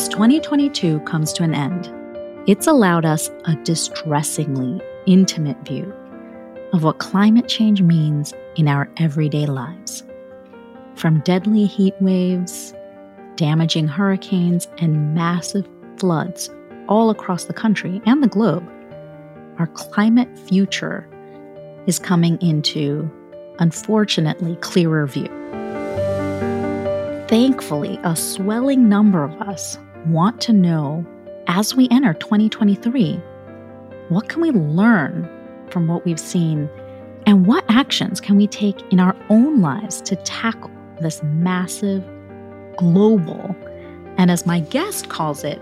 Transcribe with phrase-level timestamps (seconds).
[0.00, 1.92] As 2022 comes to an end,
[2.48, 5.92] it's allowed us a distressingly intimate view
[6.72, 10.02] of what climate change means in our everyday lives.
[10.94, 12.72] From deadly heat waves,
[13.36, 15.68] damaging hurricanes, and massive
[15.98, 16.48] floods
[16.88, 18.66] all across the country and the globe,
[19.58, 21.06] our climate future
[21.86, 23.06] is coming into,
[23.58, 25.28] unfortunately, clearer view.
[27.28, 31.04] Thankfully, a swelling number of us want to know
[31.46, 33.14] as we enter 2023
[34.08, 35.28] what can we learn
[35.70, 36.68] from what we've seen
[37.26, 42.04] and what actions can we take in our own lives to tackle this massive,
[42.76, 43.54] global,
[44.16, 45.60] and as my guest calls it,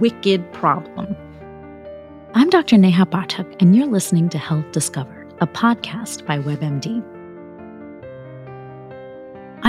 [0.00, 1.16] wicked problem.
[2.34, 2.78] I'm Dr.
[2.78, 7.11] Neha Pathak, and you're listening to Health Discovered, a podcast by WebMD.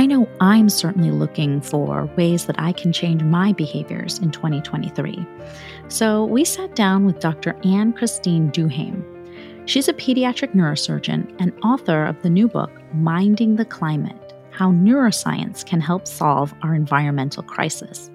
[0.04, 5.26] I know I'm certainly looking for ways that I can change my behaviors in 2023.
[5.88, 7.56] So we sat down with Dr.
[7.64, 9.02] Ann-Christine Duhaime.
[9.66, 15.66] She's a pediatric neurosurgeon and author of the new book, Minding the Climate How Neuroscience
[15.66, 18.12] Can Help Solve Our Environmental Crisis,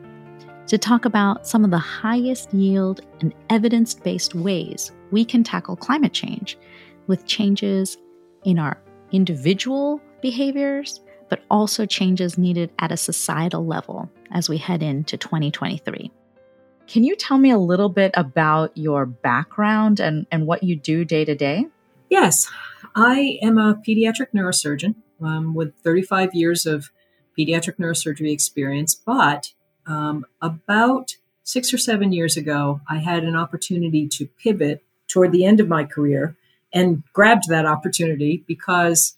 [0.66, 5.74] to talk about some of the highest yield and evidence based ways we can tackle
[5.74, 6.58] climate change
[7.06, 7.96] with changes
[8.44, 8.78] in our
[9.10, 16.10] individual behaviors but also changes needed at a societal level as we head into 2023.
[16.86, 21.04] Can you tell me a little bit about your background and, and what you do
[21.04, 21.66] day to day?
[22.08, 22.50] Yes,
[22.94, 26.90] I am a pediatric neurosurgeon um, with 35 years of
[27.38, 29.52] pediatric neurosurgery experience, but
[29.86, 31.12] um, about
[31.44, 35.68] six or seven years ago, I had an opportunity to pivot toward the end of
[35.68, 36.36] my career
[36.72, 39.17] and grabbed that opportunity because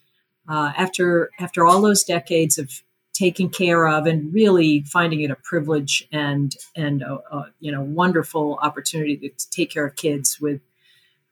[0.50, 5.36] uh, after after all those decades of taking care of and really finding it a
[5.36, 10.60] privilege and and a, a you know wonderful opportunity to take care of kids with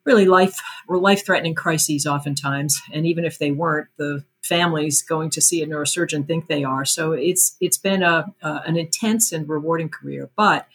[0.04, 2.80] really life or life threatening crises oftentimes.
[2.92, 6.84] And even if they weren't the families going to see a neurosurgeon think they are.
[6.84, 10.30] So it's it's been a, a an intense and rewarding career.
[10.36, 10.66] But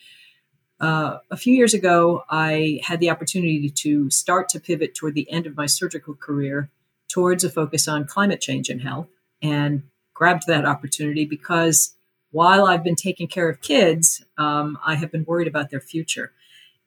[0.79, 5.31] uh, a few years ago, I had the opportunity to start to pivot toward the
[5.31, 6.69] end of my surgical career
[7.13, 9.07] towards a focus on climate change and health
[9.39, 9.83] and
[10.15, 11.95] grabbed that opportunity because
[12.31, 16.31] while I've been taking care of kids, um, I have been worried about their future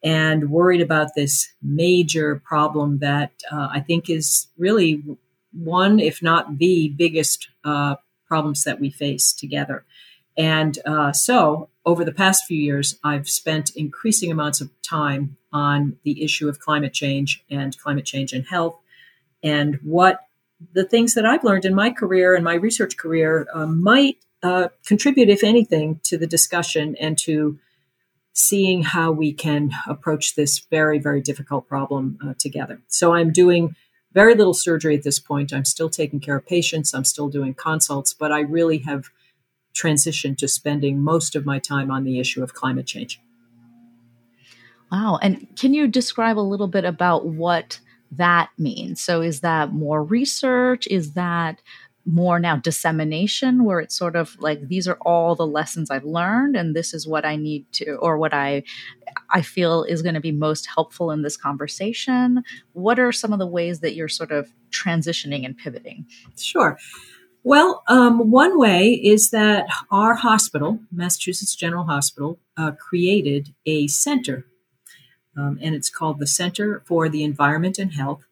[0.03, 5.01] and worried about this major problem that uh, I think is really
[5.53, 7.95] one, if not the biggest uh,
[8.27, 9.85] problems that we face together.
[10.37, 15.99] And uh, so, over the past few years, I've spent increasing amounts of time on
[16.03, 18.77] the issue of climate change and climate change and health
[19.43, 20.21] and what
[20.73, 24.69] the things that I've learned in my career and my research career um, might uh,
[24.85, 27.59] contribute, if anything, to the discussion and to
[28.33, 32.81] seeing how we can approach this very, very difficult problem uh, together.
[32.89, 33.75] So I'm doing
[34.13, 35.53] very little surgery at this point.
[35.53, 39.11] I'm still taking care of patients, I'm still doing consults, but I really have
[39.75, 43.21] transitioned to spending most of my time on the issue of climate change.
[44.91, 45.19] Wow.
[45.21, 47.81] And can you describe a little bit about what
[48.13, 49.01] that means.
[49.01, 50.87] So, is that more research?
[50.89, 51.61] Is that
[52.07, 56.57] more now dissemination where it's sort of like these are all the lessons I've learned
[56.57, 58.63] and this is what I need to or what I
[59.31, 62.45] I feel is going to be most helpful in this conversation.
[62.75, 66.07] What are some of the ways that you're sort of transitioning and pivoting?
[66.39, 66.79] Sure.
[67.43, 74.47] Well, um, one way is that our hospital, Massachusetts General Hospital, uh, created a center
[75.37, 78.25] um, and it's called the Center for the Environment and Health.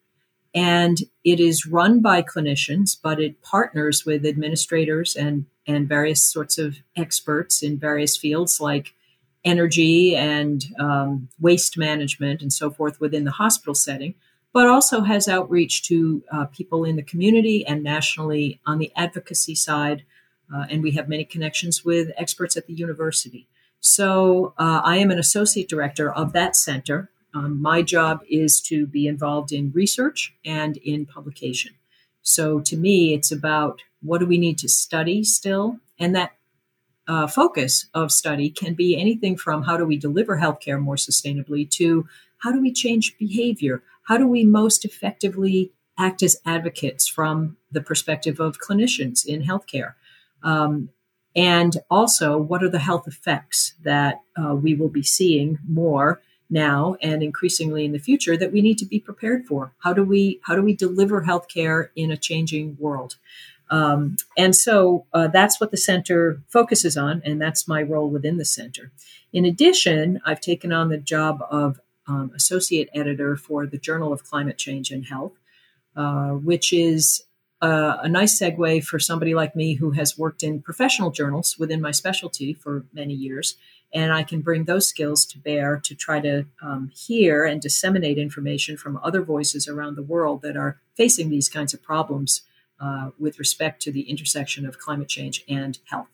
[0.55, 6.59] And it is run by clinicians, but it partners with administrators and, and various sorts
[6.59, 8.95] of experts in various fields like
[9.45, 14.15] energy and um, waste management and so forth within the hospital setting,
[14.53, 19.55] but also has outreach to uh, people in the community and nationally on the advocacy
[19.55, 20.05] side.
[20.55, 23.49] Uh, and we have many connections with experts at the university.
[23.85, 27.11] So uh, I am an associate director of that center.
[27.35, 31.75] Um, my job is to be involved in research and in publication.
[32.23, 35.81] So to me, it's about what do we need to study still?
[35.99, 36.33] And that
[37.07, 41.69] uh, focus of study can be anything from how do we deliver healthcare more sustainably
[41.73, 42.09] to
[42.39, 43.83] how do we change behavior?
[44.05, 49.93] How do we most effectively act as advocates from the perspective of clinicians in healthcare?
[50.43, 50.89] Um,
[51.37, 56.97] and also, what are the health effects that uh, we will be seeing more now
[57.03, 59.73] and increasingly in the future that we need to be prepared for?
[59.79, 63.17] How do we how do we deliver healthcare in a changing world?
[63.71, 68.37] Um, and so uh, that's what the center focuses on, and that's my role within
[68.37, 68.93] the center.
[69.33, 74.23] In addition, I've taken on the job of um, associate editor for the Journal of
[74.23, 75.33] Climate Change and Health,
[75.97, 77.23] uh, which is
[77.65, 81.81] uh, a nice segue for somebody like me who has worked in professional journals within
[81.81, 83.57] my specialty for many years.
[83.95, 88.19] And I can bring those skills to bear to try to um, hear and disseminate
[88.19, 92.43] information from other voices around the world that are facing these kinds of problems
[92.81, 96.14] uh, with respect to the intersection of climate change and health.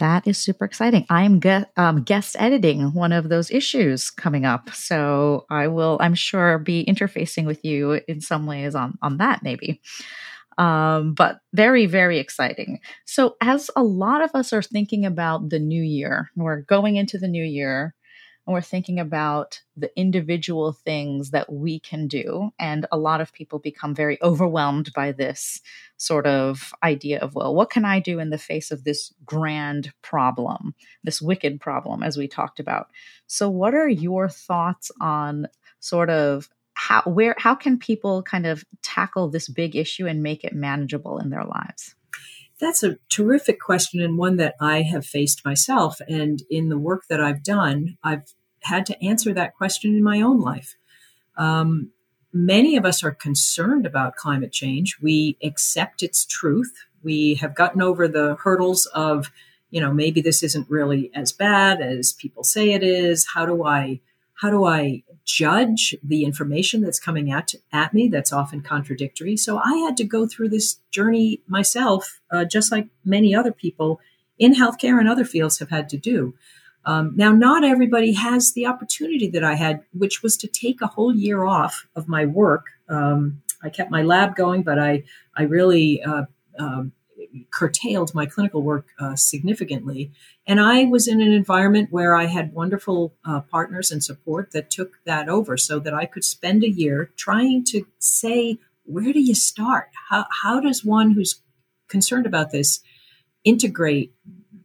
[0.00, 1.06] That is super exciting.
[1.10, 6.14] I'm ge- um, guest editing one of those issues coming up, so I will, I'm
[6.14, 9.80] sure, be interfacing with you in some ways on on that maybe.
[10.58, 12.80] Um, but very, very exciting.
[13.06, 17.18] So, as a lot of us are thinking about the new year, we're going into
[17.18, 17.94] the new year,
[18.46, 22.52] and we're thinking about the individual things that we can do.
[22.58, 25.60] And a lot of people become very overwhelmed by this
[25.96, 29.92] sort of idea of, well, what can I do in the face of this grand
[30.02, 32.88] problem, this wicked problem, as we talked about?
[33.26, 35.48] So, what are your thoughts on
[35.80, 40.44] sort of how where how can people kind of tackle this big issue and make
[40.44, 41.94] it manageable in their lives
[42.58, 46.00] that's a terrific question and one that I have faced myself.
[46.08, 50.20] And in the work that I've done, I've had to answer that question in my
[50.20, 50.76] own life.
[51.36, 51.90] Um,
[52.32, 54.96] many of us are concerned about climate change.
[55.00, 56.72] We accept its truth.
[57.02, 59.30] We have gotten over the hurdles of,
[59.70, 63.26] you know, maybe this isn't really as bad as people say it is.
[63.34, 64.00] How do I
[64.36, 69.36] how do I judge the information that's coming at, at me that's often contradictory?
[69.36, 74.00] So I had to go through this journey myself, uh, just like many other people
[74.38, 76.34] in healthcare and other fields have had to do.
[76.84, 80.86] Um, now, not everybody has the opportunity that I had, which was to take a
[80.86, 82.66] whole year off of my work.
[82.88, 85.02] Um, I kept my lab going, but I
[85.36, 86.26] I really uh,
[86.58, 86.84] uh,
[87.50, 90.12] curtailed my clinical work uh, significantly.
[90.46, 94.70] And I was in an environment where I had wonderful uh, partners and support that
[94.70, 99.20] took that over so that I could spend a year trying to say, where do
[99.20, 99.90] you start?
[100.08, 101.42] How, how does one who's
[101.88, 102.80] concerned about this
[103.44, 104.12] integrate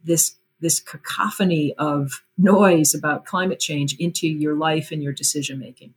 [0.04, 5.92] this this cacophony of noise about climate change into your life and your decision making.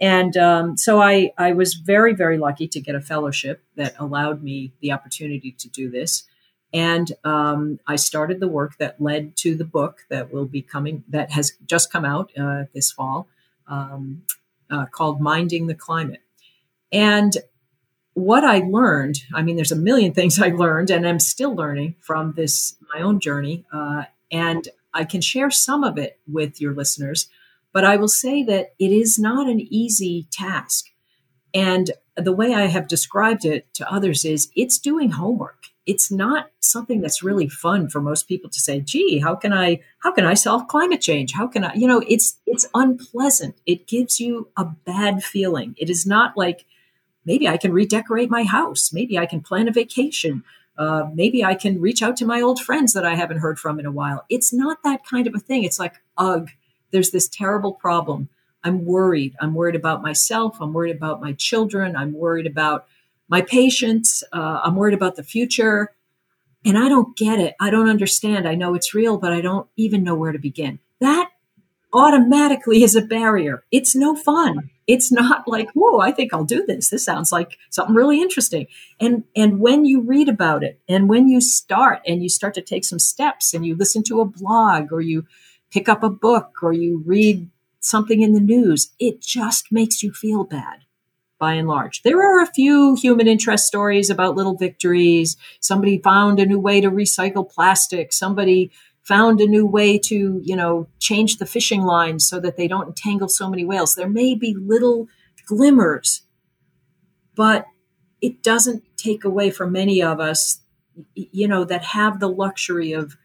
[0.00, 4.42] And um, so I, I was very, very lucky to get a fellowship that allowed
[4.42, 6.24] me the opportunity to do this.
[6.72, 11.04] And um, I started the work that led to the book that will be coming,
[11.08, 13.28] that has just come out uh, this fall,
[13.68, 14.22] um,
[14.68, 16.22] uh, called Minding the Climate.
[16.92, 17.36] And
[18.14, 21.94] what I learned, I mean, there's a million things I learned and I'm still learning
[22.00, 23.64] from this, my own journey.
[23.72, 27.28] Uh, and I can share some of it with your listeners.
[27.74, 30.86] But I will say that it is not an easy task.
[31.52, 35.66] And the way I have described it to others is it's doing homework.
[35.84, 39.80] It's not something that's really fun for most people to say, gee, how can I
[39.98, 41.32] how can I solve climate change?
[41.32, 43.56] How can I, you know, it's it's unpleasant.
[43.66, 45.74] It gives you a bad feeling.
[45.76, 46.64] It is not like
[47.26, 48.92] maybe I can redecorate my house.
[48.92, 50.44] Maybe I can plan a vacation.
[50.78, 53.78] Uh, maybe I can reach out to my old friends that I haven't heard from
[53.78, 54.24] in a while.
[54.28, 55.64] It's not that kind of a thing.
[55.64, 56.48] It's like, ugh,
[56.94, 58.28] there's this terrible problem.
[58.62, 59.34] I'm worried.
[59.40, 60.56] I'm worried about myself.
[60.60, 61.96] I'm worried about my children.
[61.96, 62.86] I'm worried about
[63.28, 64.22] my patients.
[64.32, 65.90] Uh, I'm worried about the future.
[66.64, 67.56] And I don't get it.
[67.60, 68.46] I don't understand.
[68.46, 70.78] I know it's real, but I don't even know where to begin.
[71.00, 71.30] That
[71.92, 73.64] automatically is a barrier.
[73.72, 74.70] It's no fun.
[74.86, 76.90] It's not like, whoa, I think I'll do this.
[76.90, 78.68] This sounds like something really interesting.
[79.00, 82.62] And and when you read about it and when you start and you start to
[82.62, 85.26] take some steps and you listen to a blog or you
[85.74, 87.50] pick up a book or you read
[87.80, 90.84] something in the news, it just makes you feel bad
[91.40, 92.00] by and large.
[92.02, 95.36] There are a few human interest stories about little victories.
[95.58, 98.12] Somebody found a new way to recycle plastic.
[98.12, 98.70] Somebody
[99.02, 102.86] found a new way to, you know, change the fishing lines so that they don't
[102.86, 103.96] entangle so many whales.
[103.96, 105.08] There may be little
[105.44, 106.22] glimmers,
[107.34, 107.66] but
[108.22, 110.60] it doesn't take away from many of us,
[111.14, 113.16] you know, that have the luxury of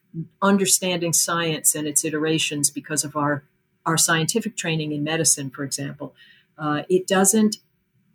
[0.41, 3.43] understanding science and its iterations because of our
[3.85, 6.13] our scientific training in medicine, for example.
[6.57, 7.57] Uh, it doesn't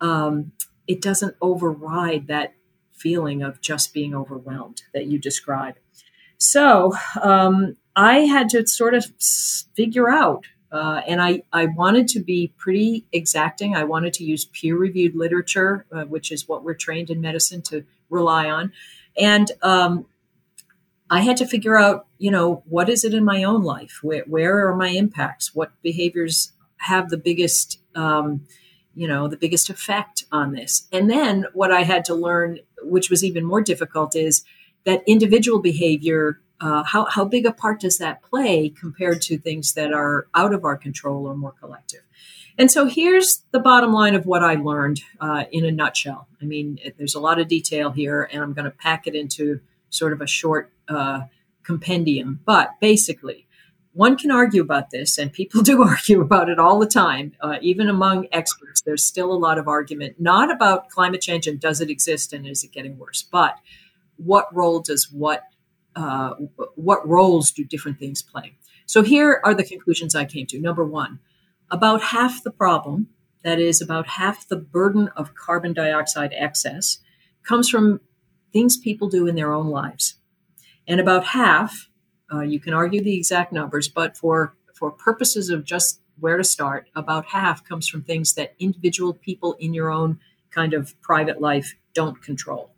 [0.01, 0.53] um,
[0.87, 2.55] it doesn't override that
[2.93, 5.77] feeling of just being overwhelmed that you describe.
[6.39, 9.07] So um, I had to sort of
[9.75, 13.77] figure out, uh, and I, I wanted to be pretty exacting.
[13.77, 17.63] I wanted to use peer reviewed literature, uh, which is what we're trained in medicine
[17.63, 18.73] to rely on.
[19.17, 20.07] And um,
[21.11, 24.00] I had to figure out, you know, what is it in my own life?
[24.02, 25.54] Where, where are my impacts?
[25.54, 28.46] What behaviors have the biggest, um,
[28.94, 30.88] you know, the biggest effect on this?
[30.92, 34.44] And then what I had to learn which was even more difficult, is
[34.84, 36.40] that individual behavior.
[36.61, 40.54] Uh, how how big a part does that play compared to things that are out
[40.54, 42.02] of our control or more collective?
[42.56, 46.28] And so here's the bottom line of what I learned uh, in a nutshell.
[46.40, 49.61] I mean, there's a lot of detail here, and I'm going to pack it into
[49.90, 51.23] sort of a short uh,
[51.62, 52.41] compendium.
[52.45, 53.47] But basically,
[53.93, 57.57] one can argue about this, and people do argue about it all the time, uh,
[57.62, 58.83] even among experts.
[58.83, 62.47] There's still a lot of argument, not about climate change and does it exist and
[62.47, 63.57] is it getting worse, but
[64.17, 65.45] what role does what
[65.97, 66.35] uh,
[66.75, 68.57] what roles do different things play?
[68.87, 70.61] So here are the conclusions I came to.
[70.61, 71.21] Number one,
[71.71, 73.09] about half the problem,
[73.43, 76.99] that is, about half the burden of carbon dioxide excess,
[77.45, 78.00] comes from
[78.53, 80.17] things people do in their own lives.
[80.87, 81.88] And about half,
[82.33, 86.45] uh, you can argue the exact numbers, but for, for purposes of just where to
[86.45, 90.19] start, about half comes from things that individual people in your own
[90.50, 92.71] kind of private life don't control.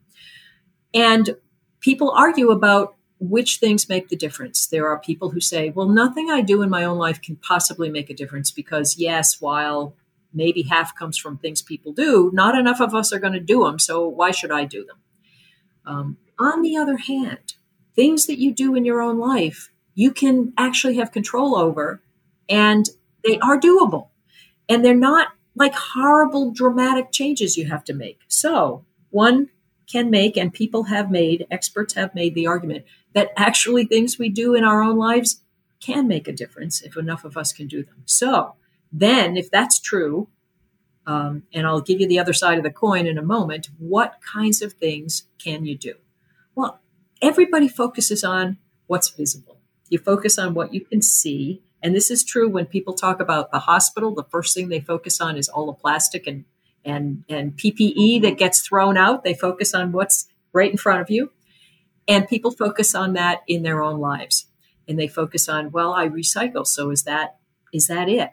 [0.95, 1.37] And
[1.81, 4.67] people argue about which things make the difference.
[4.67, 7.91] There are people who say, well, nothing I do in my own life can possibly
[7.91, 9.95] make a difference because, yes, while
[10.33, 13.65] maybe half comes from things people do, not enough of us are going to do
[13.65, 13.79] them.
[13.79, 14.97] So why should I do them?
[15.87, 17.55] Um, on the other hand,
[17.97, 22.03] things that you do in your own life, you can actually have control over,
[22.49, 22.88] and
[23.25, 24.09] they are doable.
[24.69, 28.21] And they're not like horrible, dramatic changes you have to make.
[28.29, 29.49] So, one
[29.91, 32.85] can make, and people have made, experts have made the argument
[33.15, 35.43] that actually things we do in our own lives
[35.81, 38.03] can make a difference if enough of us can do them.
[38.05, 38.55] So,
[38.93, 40.29] then if that's true,
[41.07, 44.19] um, and I'll give you the other side of the coin in a moment, what
[44.21, 45.95] kinds of things can you do?
[46.55, 46.81] Well,
[47.23, 49.61] everybody focuses on what's visible.
[49.89, 51.63] You focus on what you can see.
[51.83, 54.15] And this is true when people talk about the hospital.
[54.15, 56.45] The first thing they focus on is all the plastic and,
[56.85, 59.25] and, and PPE that gets thrown out.
[59.25, 61.31] They focus on what's right in front of you.
[62.09, 64.47] And people focus on that in their own lives.
[64.89, 66.67] And they focus on, well, I recycle.
[66.67, 67.37] So is that,
[67.73, 68.31] is that it?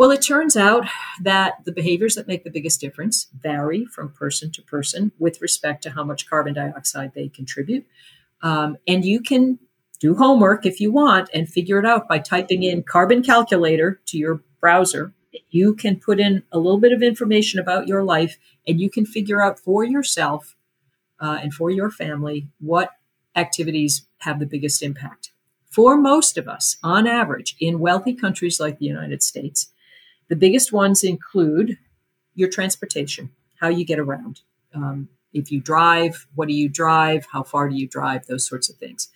[0.00, 0.86] Well, it turns out
[1.20, 5.82] that the behaviors that make the biggest difference vary from person to person with respect
[5.82, 7.84] to how much carbon dioxide they contribute.
[8.40, 9.58] Um, and you can
[9.98, 14.16] do homework if you want and figure it out by typing in carbon calculator to
[14.16, 15.12] your browser.
[15.50, 19.04] You can put in a little bit of information about your life and you can
[19.04, 20.56] figure out for yourself
[21.20, 22.88] uh, and for your family what
[23.36, 25.32] activities have the biggest impact.
[25.68, 29.70] For most of us, on average, in wealthy countries like the United States,
[30.30, 31.76] the biggest ones include
[32.34, 34.40] your transportation, how you get around.
[34.72, 37.26] Um, if you drive, what do you drive?
[37.32, 38.26] How far do you drive?
[38.26, 39.08] Those sorts of things.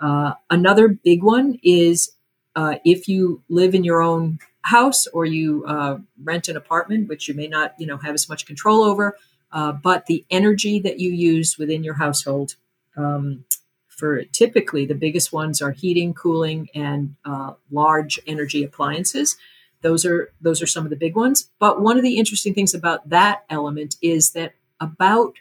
[0.00, 2.12] Uh, another big one is
[2.54, 7.26] uh, if you live in your own house or you uh, rent an apartment, which
[7.26, 9.16] you may not, you know, have as much control over,
[9.50, 12.54] uh, but the energy that you use within your household.
[12.96, 13.44] Um,
[13.88, 19.36] for typically the biggest ones are heating, cooling, and uh, large energy appliances.
[19.82, 21.50] Those are those are some of the big ones.
[21.58, 25.34] But one of the interesting things about that element is that about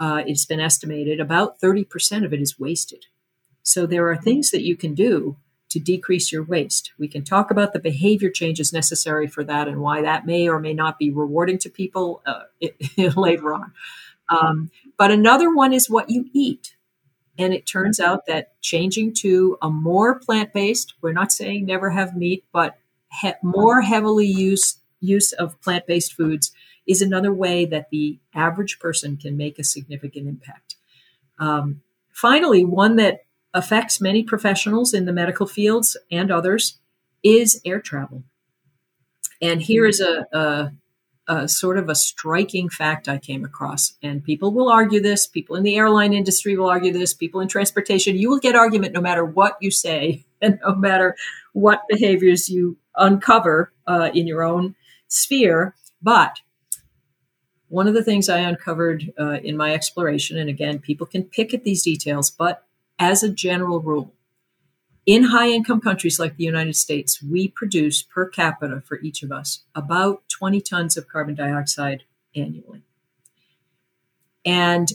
[0.00, 3.06] uh, it's been estimated about 30% of it is wasted.
[3.62, 5.36] So there are things that you can do
[5.70, 6.92] to decrease your waste.
[6.98, 10.58] We can talk about the behavior changes necessary for that and why that may or
[10.58, 12.42] may not be rewarding to people uh,
[13.16, 13.72] later on.
[14.28, 16.76] Um, but another one is what you eat.
[17.38, 21.90] And it turns out that changing to a more plant based, we're not saying never
[21.90, 22.76] have meat, but
[23.20, 26.52] he- more heavily use, use of plant based foods
[26.86, 30.76] is another way that the average person can make a significant impact.
[31.38, 36.78] Um, finally, one that affects many professionals in the medical fields and others
[37.22, 38.24] is air travel.
[39.40, 40.72] And here is a, a,
[41.28, 43.94] a, sort of a striking fact I came across.
[44.02, 47.48] And people will argue this, people in the airline industry will argue this, people in
[47.48, 51.16] transportation, you will get argument no matter what you say and no matter
[51.52, 54.74] what behaviors you uncover uh, in your own
[55.08, 55.74] sphere.
[56.00, 56.40] But
[57.68, 61.54] one of the things I uncovered uh, in my exploration, and again, people can pick
[61.54, 62.66] at these details, but
[62.98, 64.12] as a general rule,
[65.04, 69.32] in high income countries like the United States, we produce per capita for each of
[69.32, 72.04] us about 20 tons of carbon dioxide
[72.36, 72.82] annually.
[74.44, 74.88] And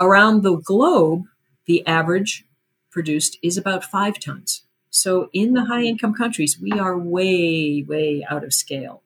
[0.00, 1.24] around the globe,
[1.66, 2.46] the average
[2.90, 4.62] produced is about five tons.
[4.90, 9.02] So in the high income countries, we are way, way out of scale.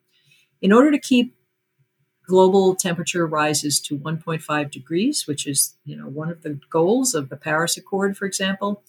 [0.60, 1.34] In order to keep
[2.26, 7.28] global temperature rises to 1.5 degrees, which is, you know, one of the goals of
[7.28, 8.82] the Paris Accord, for example,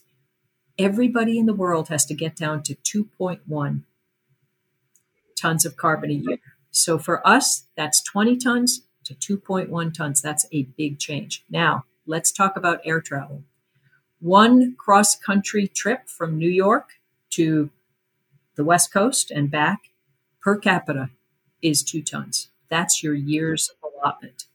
[0.77, 3.83] everybody in the world has to get down to 2.1
[5.35, 6.37] tons of carbon a year.
[6.71, 8.81] So for us, that's 20 tons.
[9.03, 10.21] to 2.1 tons.
[10.21, 11.43] That's a big change.
[11.49, 13.43] Now, let's talk about air travel.
[14.23, 16.91] One cross country trip from New York
[17.31, 17.71] to
[18.55, 19.89] the West Coast and back
[20.41, 21.09] per capita
[21.61, 22.47] is two tons.
[22.69, 24.45] That's your year's allotment.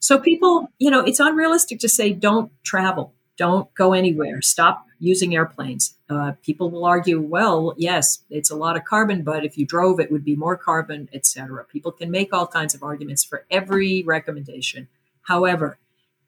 [0.00, 5.34] So people, you know, it's unrealistic to say don't travel, don't go anywhere, stop using
[5.34, 5.94] airplanes.
[6.10, 9.98] Uh, people will argue, well, yes, it's a lot of carbon, but if you drove,
[9.98, 11.64] it would be more carbon, etc.
[11.64, 14.88] People can make all kinds of arguments for every recommendation.
[15.22, 15.78] However,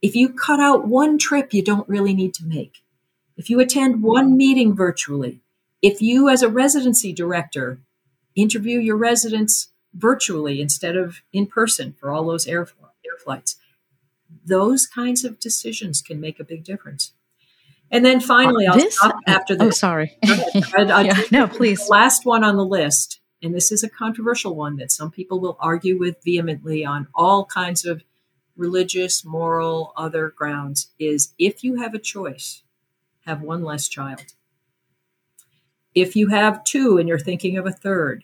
[0.02, 2.82] if you cut out one trip you don't really need to make,
[3.36, 5.40] if you attend one meeting virtually,
[5.80, 7.78] if you, as a residency director,
[8.34, 13.56] interview your residents virtually instead of in person for all those air, air flights,
[14.44, 17.12] those kinds of decisions can make a big difference.
[17.90, 19.66] And then finally, I'll this, stop after this.
[19.66, 20.16] Oh, sorry.
[20.22, 21.88] yeah, no, please.
[21.88, 25.58] last one on the list, and this is a controversial one that some people will
[25.60, 28.02] argue with vehemently on all kinds of
[28.62, 32.62] religious, moral, other grounds, is if you have a choice,
[33.26, 34.34] have one less child.
[35.96, 38.22] If you have two and you're thinking of a third,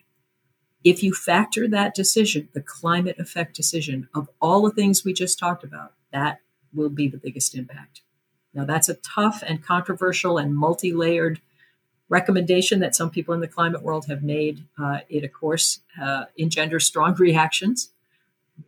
[0.85, 5.41] if you factor that decision, the climate effect decision of all the things we just
[5.41, 6.41] talked about, that
[6.73, 8.03] will be the biggest impact.
[8.55, 11.41] Now, that's a tough and controversial and multi layered
[12.09, 14.65] recommendation that some people in the climate world have made.
[14.81, 17.91] Uh, it, of course, uh, engenders strong reactions,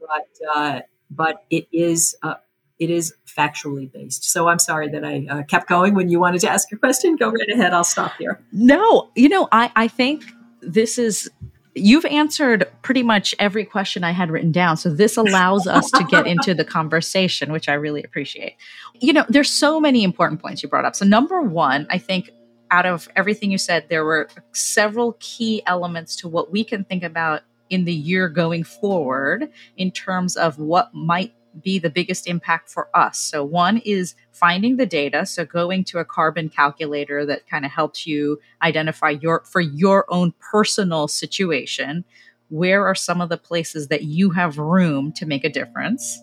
[0.00, 2.14] but, uh, but it is.
[2.22, 2.34] Uh,
[2.78, 4.24] it is factually based.
[4.24, 7.14] So I'm sorry that I uh, kept going when you wanted to ask your question.
[7.14, 7.74] Go right ahead.
[7.74, 8.40] I'll stop here.
[8.52, 10.24] No, you know, I, I think
[10.62, 11.30] this is
[11.74, 14.76] you've answered pretty much every question I had written down.
[14.76, 18.56] So this allows us to get into the conversation, which I really appreciate.
[18.94, 20.96] You know, there's so many important points you brought up.
[20.96, 22.30] So number one, I think
[22.70, 27.02] out of everything you said, there were several key elements to what we can think
[27.02, 32.70] about in the year going forward in terms of what might be the biggest impact
[32.70, 33.18] for us.
[33.18, 35.26] So, one is finding the data.
[35.26, 40.04] So, going to a carbon calculator that kind of helps you identify your, for your
[40.12, 42.04] own personal situation,
[42.48, 46.20] where are some of the places that you have room to make a difference?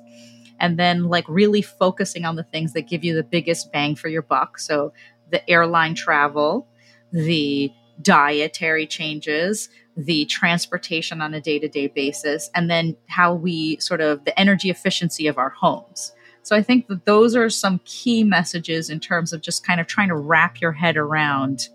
[0.60, 4.08] And then, like, really focusing on the things that give you the biggest bang for
[4.08, 4.60] your buck.
[4.60, 4.94] So,
[5.30, 6.68] the airline travel,
[7.12, 13.80] the dietary changes, the transportation on a day to day basis, and then how we
[13.80, 16.12] sort of the energy efficiency of our homes.
[16.44, 19.88] So I think that those are some key messages in terms of just kind of
[19.88, 21.68] trying to wrap your head around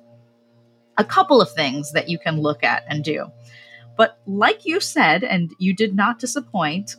[0.97, 3.27] a couple of things that you can look at and do.
[3.97, 6.97] But like you said, and you did not disappoint,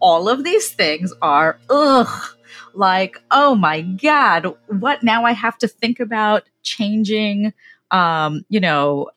[0.00, 2.36] all of these things are ugh
[2.74, 7.52] like oh my god what now i have to think about changing
[7.90, 9.10] um, you know,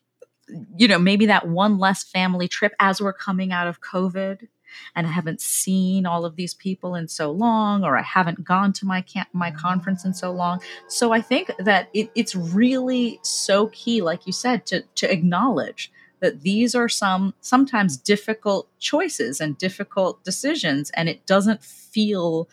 [0.77, 4.47] you know, maybe that one less family trip as we're coming out of COVID
[4.95, 8.73] and I haven't seen all of these people in so long, or I haven't gone
[8.73, 10.61] to my camp, my conference in so long.
[10.87, 15.91] So I think that it, it's really so key, like you said, to to acknowledge
[16.19, 22.47] that these are some sometimes difficult choices and difficult decisions, and it doesn't feel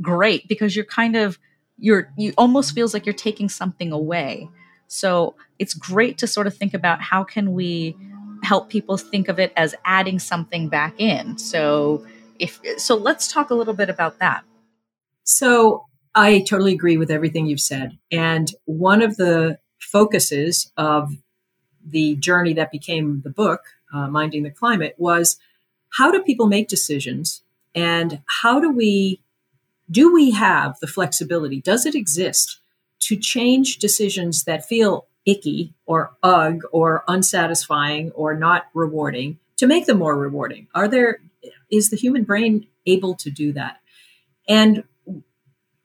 [0.00, 1.38] great because you're kind of
[1.78, 4.48] you're you almost feels like you're taking something away
[4.88, 7.96] so it's great to sort of think about how can we
[8.42, 11.38] help people think of it as adding something back in.
[11.38, 12.06] So
[12.38, 14.44] if so let's talk a little bit about that.
[15.24, 17.98] So I totally agree with everything you've said.
[18.12, 21.12] And one of the focuses of
[21.84, 23.60] the journey that became the book,
[23.92, 25.38] uh, Minding the Climate, was
[25.90, 27.42] how do people make decisions
[27.74, 29.20] and how do we
[29.90, 31.60] do we have the flexibility?
[31.60, 32.60] Does it exist
[33.06, 39.86] to change decisions that feel icky or ugh or unsatisfying or not rewarding to make
[39.86, 40.66] them more rewarding?
[40.74, 41.20] Are there
[41.70, 43.80] is the human brain able to do that?
[44.48, 44.84] And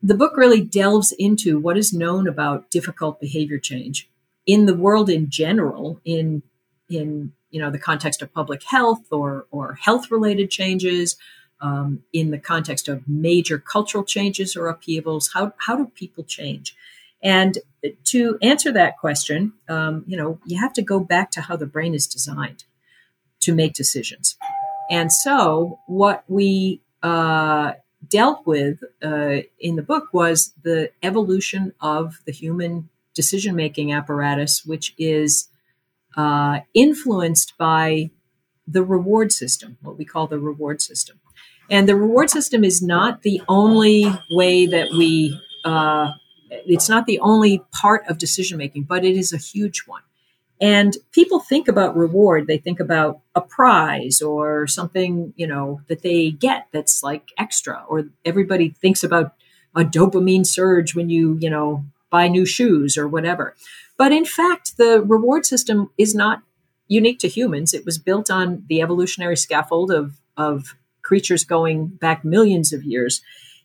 [0.02, 4.10] the book really delves into what is known about difficult behavior change
[4.46, 6.42] in the world in general, in
[6.90, 11.18] in you know the context of public health or or health related changes,
[11.62, 15.32] um, in the context of major cultural changes or upheavals.
[15.34, 16.76] How how do people change?
[17.24, 17.58] And
[18.06, 21.66] to answer that question, um, you know, you have to go back to how the
[21.66, 22.64] brain is designed
[23.42, 24.38] to make decisions.
[24.90, 27.74] And so, what we uh,
[28.08, 34.66] dealt with uh, in the book was the evolution of the human decision making apparatus,
[34.66, 35.50] which is
[36.18, 38.10] uh, influenced by
[38.68, 41.20] the reward system, what we call the reward system.
[41.70, 46.12] And the reward system is not the only way that we uh,
[46.52, 50.02] it's not the only part of decision making, but it is a huge one.
[50.60, 52.46] And people think about reward.
[52.46, 57.84] They think about a prize or something, you know, that they get that's like extra.
[57.88, 59.34] Or everybody thinks about
[59.76, 63.56] a dopamine surge when you, you know, buy new shoes or whatever.
[63.98, 66.44] But in fact, the reward system is not
[66.88, 67.74] unique to humans.
[67.74, 73.22] It was built on the evolutionary scaffold of, of creatures going back millions of years.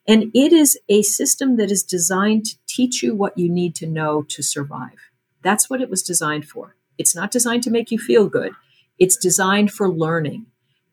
[0.08, 3.86] And it is a system that is designed to teach you what you need to
[3.86, 5.10] know to survive.
[5.42, 6.76] That's what it was designed for.
[6.98, 8.52] It's not designed to make you feel good.
[8.98, 10.46] It's designed for learning.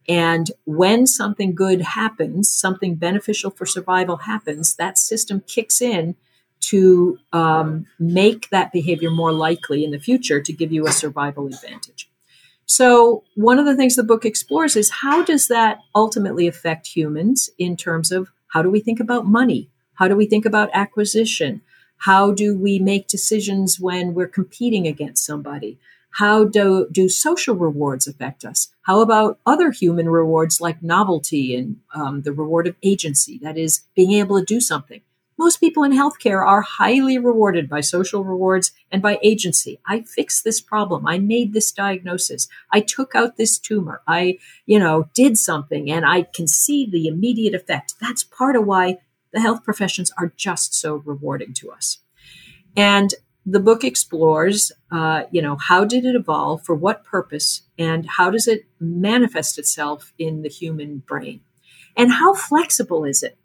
[0.09, 6.15] And when something good happens, something beneficial for survival happens, that system kicks in
[6.61, 11.47] to um, make that behavior more likely in the future to give you a survival
[11.47, 12.09] advantage.
[12.65, 17.49] So, one of the things the book explores is how does that ultimately affect humans
[17.57, 19.69] in terms of how do we think about money?
[19.95, 21.61] How do we think about acquisition?
[21.97, 25.79] How do we make decisions when we're competing against somebody?
[26.11, 28.69] How do, do social rewards affect us?
[28.83, 33.39] How about other human rewards like novelty and um, the reward of agency?
[33.41, 35.01] That is, being able to do something.
[35.37, 39.79] Most people in healthcare are highly rewarded by social rewards and by agency.
[39.85, 41.07] I fixed this problem.
[41.07, 42.47] I made this diagnosis.
[42.71, 44.01] I took out this tumor.
[44.07, 47.95] I, you know, did something and I can see the immediate effect.
[47.99, 48.99] That's part of why
[49.31, 51.99] the health professions are just so rewarding to us.
[52.75, 53.13] And
[53.45, 58.29] the book explores, uh, you know, how did it evolve, for what purpose, and how
[58.29, 61.41] does it manifest itself in the human brain,
[61.97, 63.37] and how flexible is it?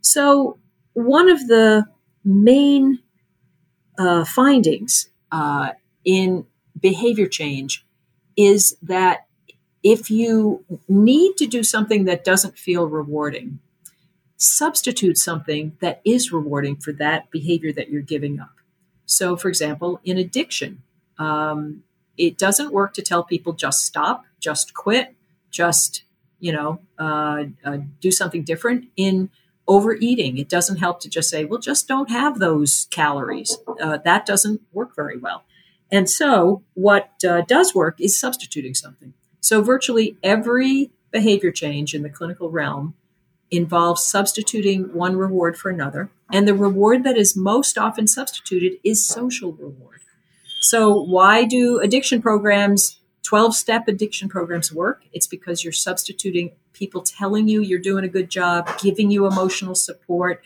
[0.00, 0.58] So,
[0.94, 1.86] one of the
[2.24, 3.00] main
[3.98, 5.70] uh, findings uh,
[6.04, 6.46] in
[6.80, 7.84] behavior change
[8.36, 9.26] is that
[9.82, 13.58] if you need to do something that doesn't feel rewarding,
[14.36, 18.50] substitute something that is rewarding for that behavior that you're giving up.
[19.06, 20.82] So, for example, in addiction,
[21.18, 21.84] um,
[22.16, 25.14] it doesn't work to tell people just stop, just quit,
[25.50, 26.04] just
[26.40, 28.86] you know uh, uh, do something different.
[28.96, 29.30] In
[29.66, 34.26] overeating, it doesn't help to just say, "Well, just don't have those calories." Uh, that
[34.26, 35.44] doesn't work very well.
[35.90, 39.14] And so, what uh, does work is substituting something.
[39.40, 42.94] So, virtually every behavior change in the clinical realm
[43.50, 46.10] involves substituting one reward for another.
[46.32, 50.00] And the reward that is most often substituted is social reward.
[50.60, 55.04] So, why do addiction programs, 12 step addiction programs work?
[55.12, 59.74] It's because you're substituting people telling you you're doing a good job, giving you emotional
[59.74, 60.44] support.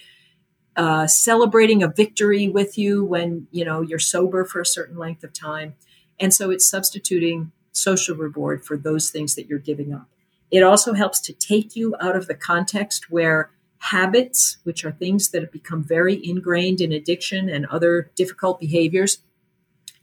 [0.76, 5.24] Uh, celebrating a victory with you when you know you're sober for a certain length
[5.24, 5.74] of time
[6.20, 10.08] and so it's substituting social reward for those things that you're giving up
[10.52, 15.30] it also helps to take you out of the context where habits, which are things
[15.30, 19.18] that have become very ingrained in addiction and other difficult behaviors,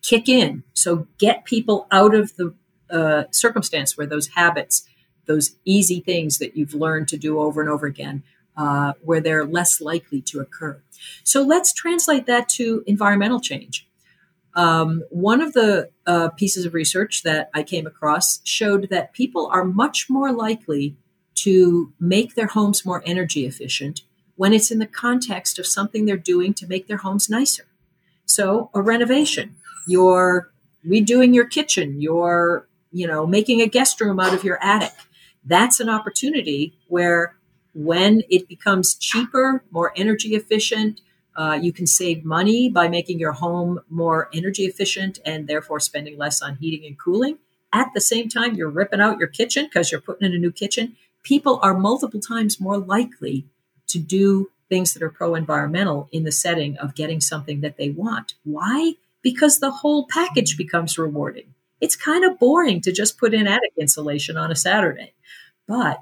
[0.01, 0.63] kick in.
[0.73, 2.53] So get people out of the
[2.89, 4.87] uh, circumstance where those habits,
[5.25, 8.23] those easy things that you've learned to do over and over again,
[8.57, 10.81] uh, where they're less likely to occur.
[11.23, 13.87] So let's translate that to environmental change.
[14.55, 19.47] Um, one of the uh, pieces of research that I came across showed that people
[19.47, 20.95] are much more likely
[21.35, 24.01] to make their homes more energy efficient
[24.35, 27.65] when it's in the context of something they're doing to make their homes nicer.
[28.25, 29.55] So, a renovation,
[29.87, 30.51] you're
[30.87, 34.93] redoing your kitchen, you're, you know, making a guest room out of your attic.
[35.45, 37.35] That's an opportunity where
[37.73, 41.01] when it becomes cheaper, more energy efficient,
[41.35, 46.17] uh, you can save money by making your home more energy efficient and therefore spending
[46.17, 47.37] less on heating and cooling.
[47.73, 50.51] At the same time, you're ripping out your kitchen because you're putting in a new
[50.51, 50.95] kitchen.
[51.23, 53.45] People are multiple times more likely
[53.87, 57.89] to do things that are pro environmental in the setting of getting something that they
[57.89, 58.35] want.
[58.43, 58.93] Why?
[59.21, 61.54] Because the whole package becomes rewarding.
[61.81, 65.13] It's kind of boring to just put in attic insulation on a Saturday.
[65.67, 66.01] But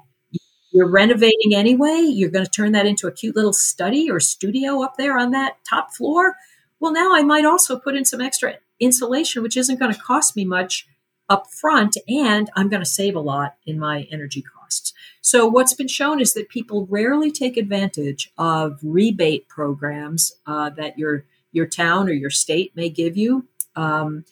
[0.72, 2.02] you're renovating anyway.
[2.04, 5.30] You're going to turn that into a cute little study or studio up there on
[5.30, 6.34] that top floor.
[6.80, 10.34] Well, now I might also put in some extra insulation, which isn't going to cost
[10.34, 10.86] me much
[11.28, 14.92] up front, and I'm going to save a lot in my energy costs.
[15.20, 20.98] So, what's been shown is that people rarely take advantage of rebate programs uh, that
[20.98, 23.46] your your town or your state may give you.
[23.76, 24.24] Um,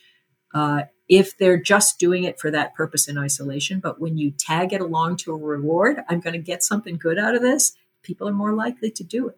[0.52, 3.80] uh, if they're just doing it for that purpose in isolation.
[3.80, 7.18] But when you tag it along to a reward, I'm going to get something good
[7.18, 9.36] out of this, people are more likely to do it.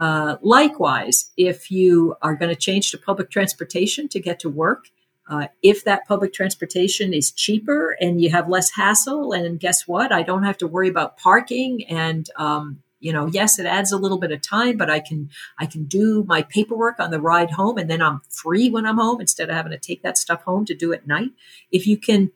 [0.00, 4.86] Uh, likewise, if you are going to change to public transportation to get to work,
[5.28, 10.12] uh, if that public transportation is cheaper and you have less hassle, and guess what?
[10.12, 13.98] I don't have to worry about parking and um, you know, yes, it adds a
[13.98, 17.50] little bit of time, but I can I can do my paperwork on the ride
[17.50, 20.42] home and then I'm free when I'm home instead of having to take that stuff
[20.42, 21.30] home to do at night.
[21.70, 22.30] If you can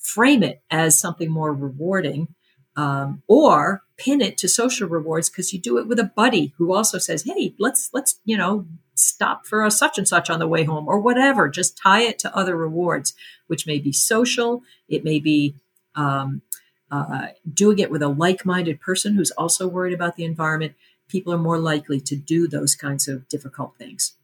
[0.00, 2.28] frame it as something more rewarding,
[2.76, 6.74] um, or pin it to social rewards because you do it with a buddy who
[6.74, 10.48] also says, "Hey, let's let's you know stop for a such and such on the
[10.48, 13.14] way home or whatever." Just tie it to other rewards,
[13.46, 14.62] which may be social.
[14.88, 15.56] It may be
[15.94, 16.42] um,
[16.90, 20.74] uh, doing it with a like-minded person who's also worried about the environment.
[21.08, 24.14] People are more likely to do those kinds of difficult things.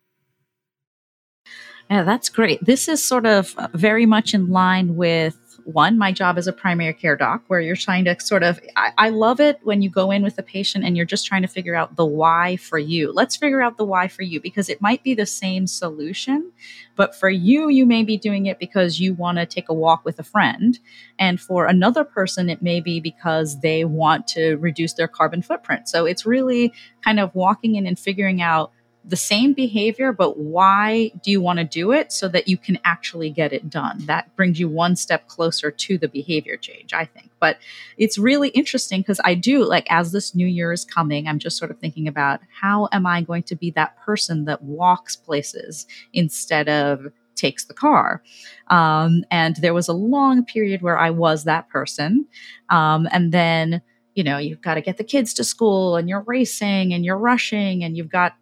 [1.90, 2.64] Yeah, that's great.
[2.64, 6.94] This is sort of very much in line with one, my job as a primary
[6.94, 10.10] care doc, where you're trying to sort of, I, I, love it when you go
[10.10, 13.12] in with a patient and you're just trying to figure out the why for you.
[13.12, 16.52] Let's figure out the why for you because it might be the same solution,
[16.96, 20.04] but for you, you may be doing it because you want to take a walk
[20.04, 20.78] with a friend.
[21.18, 25.88] And for another person, it may be because they want to reduce their carbon footprint.
[25.88, 26.72] So it's really
[27.04, 28.72] kind of walking in and figuring out
[29.04, 32.78] the same behavior, but why do you want to do it so that you can
[32.84, 33.98] actually get it done?
[34.06, 37.30] That brings you one step closer to the behavior change, I think.
[37.40, 37.58] But
[37.98, 41.58] it's really interesting because I do, like, as this new year is coming, I'm just
[41.58, 45.86] sort of thinking about how am I going to be that person that walks places
[46.12, 48.22] instead of takes the car.
[48.68, 52.26] Um, and there was a long period where I was that person.
[52.68, 53.82] Um, and then,
[54.14, 57.18] you know, you've got to get the kids to school and you're racing and you're
[57.18, 58.36] rushing and you've got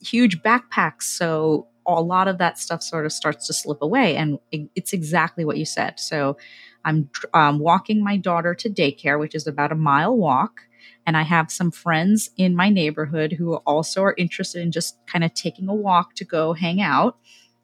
[0.00, 1.02] huge backpacks.
[1.02, 4.16] So a lot of that stuff sort of starts to slip away.
[4.16, 6.00] And it's exactly what you said.
[6.00, 6.36] So
[6.84, 10.62] I'm um, walking my daughter to daycare, which is about a mile walk.
[11.06, 15.24] And I have some friends in my neighborhood who also are interested in just kind
[15.24, 17.18] of taking a walk to go hang out.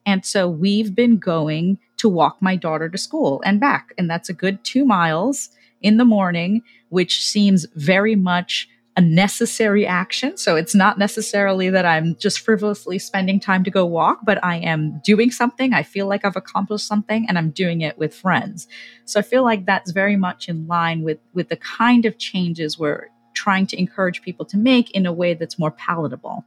[0.05, 3.93] And so we've been going to walk my daughter to school and back.
[3.97, 5.49] And that's a good two miles
[5.81, 10.37] in the morning, which seems very much a necessary action.
[10.37, 14.57] So it's not necessarily that I'm just frivolously spending time to go walk, but I
[14.57, 15.73] am doing something.
[15.73, 18.67] I feel like I've accomplished something and I'm doing it with friends.
[19.05, 22.77] So I feel like that's very much in line with, with the kind of changes
[22.77, 26.45] we're trying to encourage people to make in a way that's more palatable.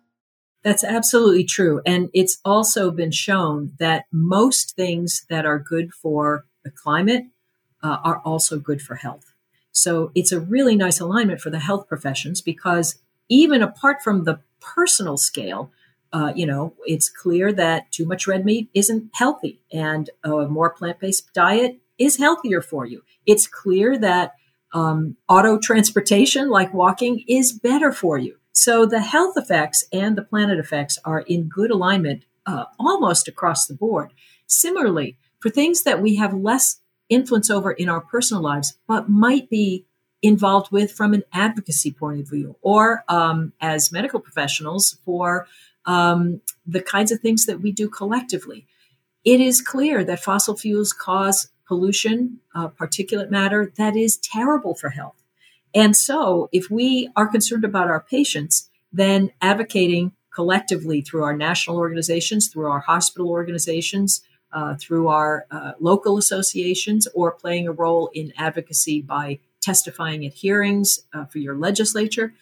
[0.62, 1.80] That's absolutely true.
[1.84, 7.24] And it's also been shown that most things that are good for the climate
[7.82, 9.32] uh, are also good for health.
[9.76, 14.40] So it's a really nice alignment for the health professions because even apart from the
[14.60, 15.70] personal scale,
[16.14, 20.70] uh, you know, it's clear that too much red meat isn't healthy and a more
[20.70, 23.02] plant based diet is healthier for you.
[23.26, 24.34] It's clear that
[24.72, 28.36] um, auto transportation, like walking, is better for you.
[28.52, 33.66] So the health effects and the planet effects are in good alignment uh, almost across
[33.66, 34.12] the board.
[34.46, 39.48] Similarly, for things that we have less influence over in our personal lives, but might
[39.48, 39.86] be
[40.22, 45.46] involved with from an advocacy point of view or um, as medical professionals for
[45.84, 48.66] um, the kinds of things that we do collectively.
[49.24, 54.90] It is clear that fossil fuels cause pollution, uh, particulate matter that is terrible for
[54.90, 55.22] health.
[55.74, 61.76] And so, if we are concerned about our patients, then advocating collectively through our national
[61.76, 68.10] organizations, through our hospital organizations, uh, through our uh, local associations or playing a role
[68.14, 72.32] in advocacy by testifying at hearings uh, for your legislature.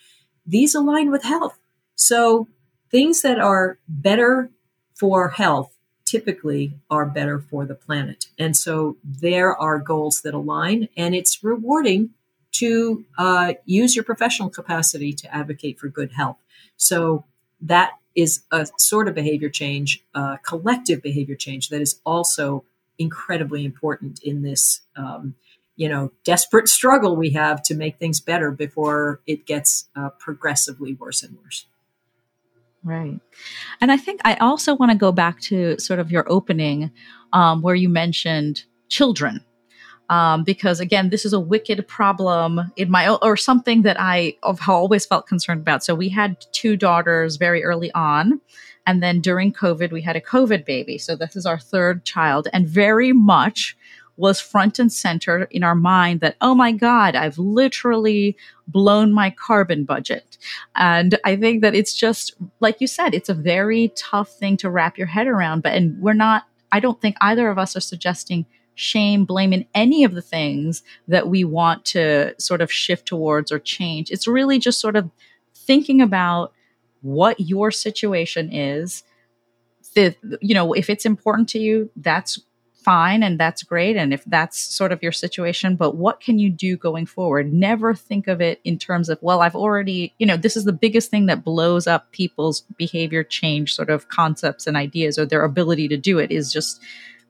[0.46, 1.58] These align with health.
[1.94, 2.48] So
[2.90, 4.50] things that are better
[4.94, 8.26] for health typically are better for the planet.
[8.38, 12.10] And so there are goals that align, and it's rewarding
[12.52, 16.36] to uh, use your professional capacity to advocate for good health.
[16.76, 17.24] So
[17.60, 22.64] that is a sort of behavior change, uh, collective behavior change that is also
[22.98, 25.34] incredibly important in this, um,
[25.76, 30.94] you know, desperate struggle we have to make things better before it gets uh, progressively
[30.94, 31.66] worse and worse.
[32.84, 33.18] Right.
[33.80, 36.92] And I think I also want to go back to sort of your opening
[37.32, 39.42] um, where you mentioned children
[40.10, 44.60] um, because again, this is a wicked problem in my or something that I have
[44.68, 45.84] always felt concerned about.
[45.84, 48.40] So we had two daughters very early on,
[48.86, 50.98] and then during COVID, we had a COVID baby.
[50.98, 53.76] So this is our third child, and very much
[54.16, 58.36] was front and center in our mind that, oh my God, I've literally
[58.68, 60.38] blown my carbon budget.
[60.76, 64.70] And I think that it's just, like you said, it's a very tough thing to
[64.70, 65.62] wrap your head around.
[65.62, 70.04] But, and we're not, I don't think either of us are suggesting shame, blame any
[70.04, 74.10] of the things that we want to sort of shift towards or change.
[74.10, 75.10] It's really just sort of
[75.54, 76.52] thinking about
[77.02, 79.04] what your situation is.
[79.94, 82.40] The, you know, if it's important to you, that's
[82.84, 86.50] fine and that's great and if that's sort of your situation but what can you
[86.50, 90.36] do going forward never think of it in terms of well i've already you know
[90.36, 94.76] this is the biggest thing that blows up people's behavior change sort of concepts and
[94.76, 96.78] ideas or their ability to do it is just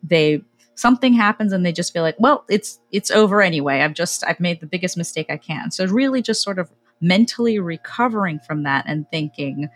[0.03, 0.43] they
[0.75, 4.41] something happens and they just feel like well it's it's over anyway i've just i've
[4.41, 8.85] made the biggest mistake i can so really just sort of mentally recovering from that
[8.87, 9.69] and thinking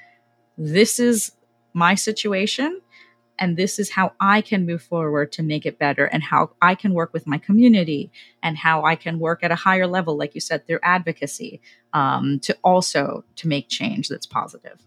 [0.57, 1.33] this is
[1.73, 2.81] my situation
[3.39, 6.75] and this is how I can move forward to make it better and how I
[6.75, 8.11] can work with my community
[8.43, 11.61] and how I can work at a higher level, like you said, through advocacy
[11.93, 14.85] um, to also to make change that's positive.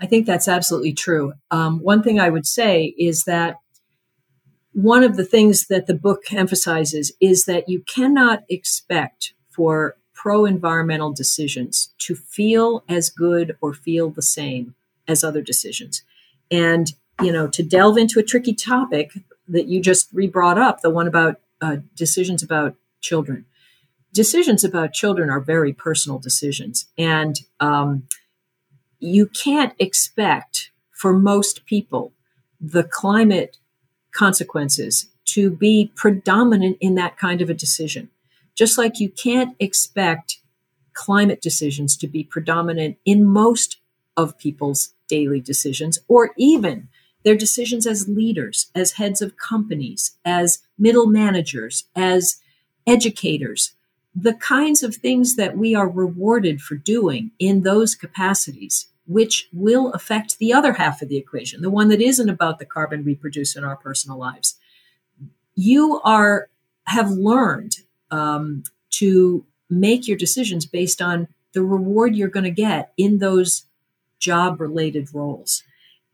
[0.00, 1.34] I think that's absolutely true.
[1.50, 3.56] Um, one thing I would say is that
[4.74, 10.44] one of the things that the book emphasizes is that you cannot expect for pro
[10.44, 14.74] environmental decisions to feel as good or feel the same
[15.06, 16.02] as other decisions.
[16.50, 19.12] And you know, to delve into a tricky topic
[19.46, 23.44] that you just re brought up, the one about uh, decisions about children.
[24.12, 26.86] Decisions about children are very personal decisions.
[26.98, 28.04] And um,
[28.98, 32.12] you can't expect for most people
[32.60, 33.58] the climate
[34.14, 38.10] consequences to be predominant in that kind of a decision.
[38.54, 40.38] Just like you can't expect
[40.92, 43.78] climate decisions to be predominant in most
[44.16, 46.88] of people's daily decisions or even
[47.24, 52.36] their decisions as leaders, as heads of companies, as middle managers, as
[52.86, 53.72] educators,
[54.14, 59.92] the kinds of things that we are rewarded for doing in those capacities, which will
[59.92, 63.14] affect the other half of the equation, the one that isn't about the carbon we
[63.14, 64.56] produce in our personal lives.
[65.54, 66.48] You are
[66.86, 67.76] have learned
[68.10, 73.64] um, to make your decisions based on the reward you're going to get in those
[74.18, 75.62] job related roles.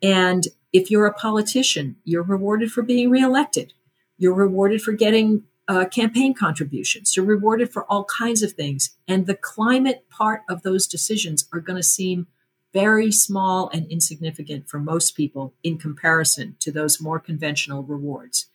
[0.02, 3.72] And if you're a politician, you're rewarded for being reelected.
[4.18, 7.16] You're rewarded for getting uh, campaign contributions.
[7.16, 8.90] You're rewarded for all kinds of things.
[9.06, 12.26] And the climate part of those decisions are going to seem
[12.72, 18.46] very small and insignificant for most people in comparison to those more conventional rewards.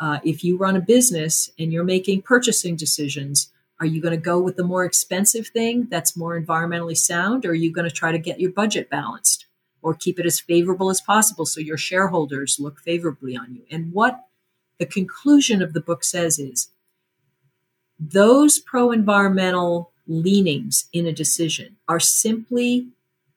[0.00, 4.20] Uh, if you run a business and you're making purchasing decisions, are you going to
[4.20, 7.94] go with the more expensive thing that's more environmentally sound, or are you going to
[7.94, 9.46] try to get your budget balanced?
[9.82, 13.62] or keep it as favorable as possible so your shareholders look favorably on you.
[13.70, 14.24] And what
[14.78, 16.70] the conclusion of the book says is
[17.98, 22.88] those pro environmental leanings in a decision are simply,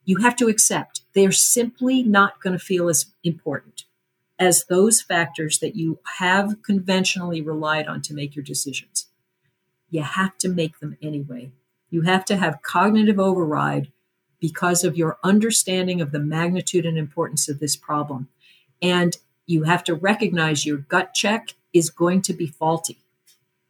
[0.03, 3.85] you have to accept, they're simply not going to feel as important
[4.39, 9.05] as those factors that you have conventionally relied on to make your decisions.
[9.91, 11.51] You have to make them anyway.
[11.91, 13.91] You have to have cognitive override
[14.39, 18.29] because of your understanding of the magnitude and importance of this problem.
[18.81, 22.97] And you have to recognize your gut check is going to be faulty.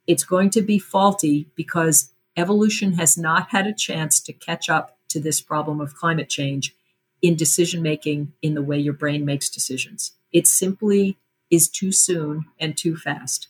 [0.06, 4.96] It's going to be faulty because evolution has not had a chance to catch up
[5.12, 6.74] to this problem of climate change
[7.20, 10.12] in decision making in the way your brain makes decisions.
[10.32, 11.16] It simply
[11.50, 13.48] is too soon and too fast.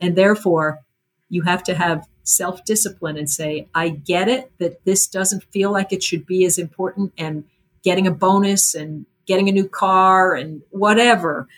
[0.00, 0.80] And therefore,
[1.28, 5.70] you have to have self discipline and say, I get it that this doesn't feel
[5.70, 7.44] like it should be as important, and
[7.82, 11.48] getting a bonus and getting a new car and whatever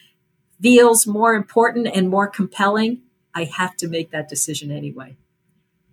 [0.60, 3.02] feels more important and more compelling.
[3.34, 5.16] I have to make that decision anyway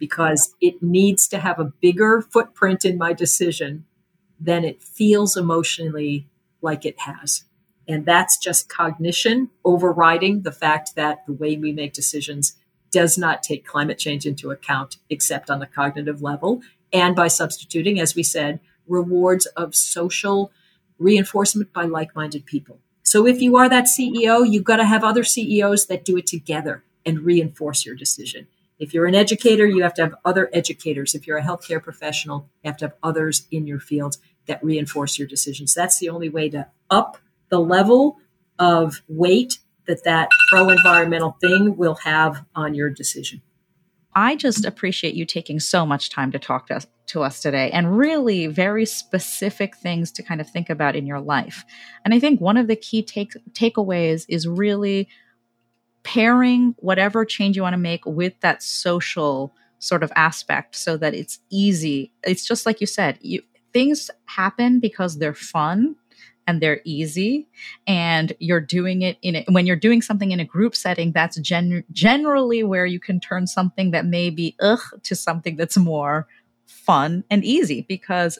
[0.02, 3.86] because it needs to have a bigger footprint in my decision
[4.40, 6.26] than it feels emotionally
[6.60, 7.44] like it has.
[7.88, 12.58] And that's just cognition overriding the fact that the way we make decisions
[12.90, 16.64] does not take climate change into account except on the cognitive level.
[16.92, 20.52] And by substituting, as we said, rewards of social
[20.98, 22.80] reinforcement by like minded people.
[23.04, 26.26] So if you are that CEO, you've got to have other CEOs that do it
[26.26, 28.48] together and reinforce your decision.
[28.82, 31.14] If you're an educator, you have to have other educators.
[31.14, 34.18] If you're a healthcare professional, you have to have others in your field
[34.48, 35.76] that reinforce your decisions.
[35.76, 38.18] That's the only way to up the level
[38.58, 43.44] of weight that that pro environmental thing will have on your decision.
[44.16, 47.70] I just appreciate you taking so much time to talk to us, to us today
[47.70, 51.66] and really very specific things to kind of think about in your life.
[52.04, 55.08] And I think one of the key take, takeaways is really
[56.04, 61.14] pairing whatever change you want to make with that social sort of aspect so that
[61.14, 62.12] it's easy.
[62.24, 63.42] It's just like you said, you,
[63.74, 65.96] things happen because they're fun
[66.48, 67.48] and they're easy
[67.88, 71.40] and you're doing it in a, when you're doing something in a group setting that's
[71.40, 76.28] gen- generally where you can turn something that may be ugh to something that's more
[76.66, 78.40] fun and easy because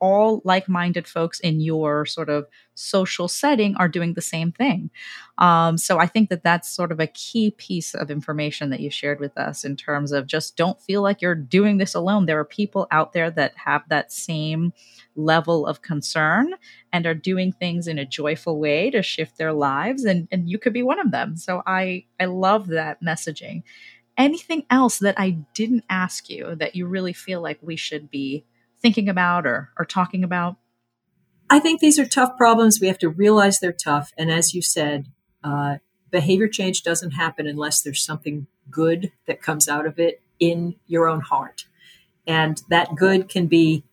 [0.00, 4.90] all like minded folks in your sort of social setting are doing the same thing.
[5.38, 8.90] Um, so I think that that's sort of a key piece of information that you
[8.90, 12.26] shared with us in terms of just don't feel like you're doing this alone.
[12.26, 14.72] There are people out there that have that same
[15.18, 16.54] level of concern
[16.92, 20.58] and are doing things in a joyful way to shift their lives and, and you
[20.58, 23.62] could be one of them so i i love that messaging
[24.16, 28.44] anything else that i didn't ask you that you really feel like we should be
[28.80, 30.56] thinking about or or talking about
[31.50, 34.62] i think these are tough problems we have to realize they're tough and as you
[34.62, 35.06] said
[35.44, 35.76] uh,
[36.10, 41.08] behavior change doesn't happen unless there's something good that comes out of it in your
[41.08, 41.64] own heart
[42.26, 43.84] and that good can be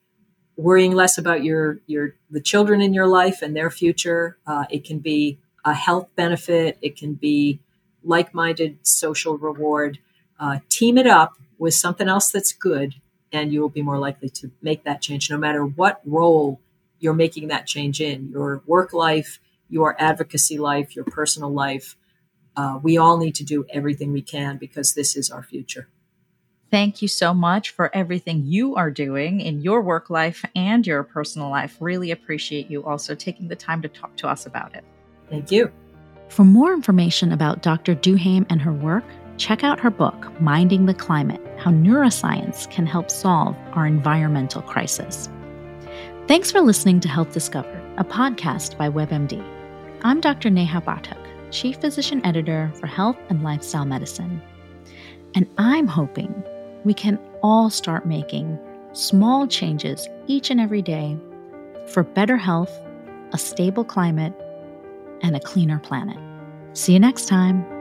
[0.58, 4.38] worrying less about your your the children in your life and their future.
[4.46, 6.78] Uh, it can be a health benefit.
[6.82, 7.60] It can be
[8.04, 10.00] like-minded social reward.
[10.40, 12.96] Uh, team it up with something else that's good,
[13.36, 16.62] and you will be more likely to make that change, no matter what role
[17.00, 21.98] you're making that change in your work life, your advocacy life, your personal life.
[22.56, 25.90] Uh, we all need to do everything we can because this is our future.
[26.72, 31.04] Thank you so much for everything you are doing in your work life and your
[31.04, 31.78] personal life.
[31.80, 34.84] Really appreciate you also taking the time to talk to us about it.
[35.30, 35.72] Thank you.
[36.30, 37.96] For more information about Dr.
[37.96, 39.04] Duhaime and her work,
[39.38, 45.30] check out her book, Minding the Climate How Neuroscience Can Help Solve Our Environmental Crisis.
[46.28, 49.44] Thanks for listening to Health Discovered, a podcast by WebMD.
[50.04, 50.50] I'm Dr.
[50.50, 54.42] Neha Pathak, Chief Physician Editor for Health and Lifestyle Medicine.
[55.36, 56.44] And I'm hoping
[56.84, 58.58] we can all start making
[58.94, 61.18] small changes each and every day
[61.88, 62.72] for better health,
[63.34, 64.34] a stable climate,
[65.22, 66.18] and a cleaner planet.
[66.74, 67.75] See you next time.